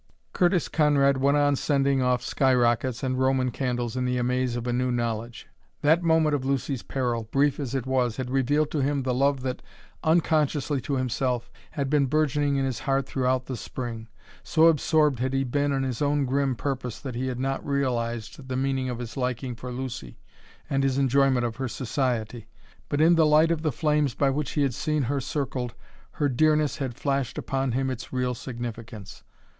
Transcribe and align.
Curtis 0.33 0.67
Conrad 0.67 1.17
went 1.17 1.37
on 1.37 1.55
sending 1.55 2.01
off 2.01 2.23
sky 2.23 2.55
rockets 2.55 3.03
and 3.03 3.19
Roman 3.19 3.51
candles 3.51 3.95
in 3.95 4.03
the 4.03 4.17
amaze 4.17 4.55
of 4.55 4.65
a 4.65 4.73
new 4.73 4.91
knowledge. 4.91 5.47
That 5.83 6.01
moment 6.01 6.33
of 6.33 6.43
Lucy's 6.43 6.81
peril, 6.81 7.25
brief 7.31 7.59
as 7.59 7.75
it 7.75 7.85
was, 7.85 8.17
had 8.17 8.31
revealed 8.31 8.71
to 8.71 8.79
him 8.81 9.03
the 9.03 9.13
love 9.13 9.41
that, 9.41 9.61
unconsciously 10.03 10.81
to 10.81 10.95
himself, 10.95 11.51
had 11.69 11.87
been 11.87 12.07
bourgeoning 12.07 12.55
in 12.55 12.65
his 12.65 12.79
heart 12.79 13.05
throughout 13.05 13.45
the 13.45 13.55
Spring. 13.55 14.07
So 14.41 14.65
absorbed 14.69 15.19
had 15.19 15.33
he 15.33 15.43
been 15.43 15.71
in 15.71 15.83
his 15.83 16.01
own 16.01 16.25
grim 16.25 16.55
purpose 16.55 16.99
that 16.99 17.13
he 17.13 17.27
had 17.27 17.39
not 17.39 17.63
realized 17.63 18.47
the 18.47 18.57
meaning 18.57 18.89
of 18.89 18.97
his 18.97 19.15
liking 19.15 19.53
for 19.55 19.71
Lucy 19.71 20.17
and 20.67 20.81
his 20.81 20.97
enjoyment 20.97 21.45
of 21.45 21.57
her 21.57 21.67
society. 21.67 22.47
But 22.89 23.01
in 23.01 23.13
the 23.13 23.25
light 23.27 23.51
of 23.51 23.61
the 23.61 23.71
flames 23.71 24.15
by 24.15 24.31
which 24.31 24.53
he 24.53 24.63
had 24.63 24.73
seen 24.73 25.03
her 25.03 25.21
circled 25.21 25.75
her 26.13 26.27
dearness 26.27 26.77
had 26.77 26.95
flashed 26.97 27.37
upon 27.37 27.73
him 27.73 27.91
its 27.91 28.11
real 28.11 28.33
significance. 28.33 29.23